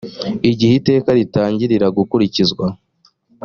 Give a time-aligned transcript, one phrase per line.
[0.51, 2.65] igihe iteka ritangirira gukurikizwa